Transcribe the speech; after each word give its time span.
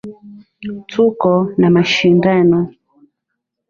Tuko 0.91 1.29
na 1.59 1.69
mashindano. 1.75 2.59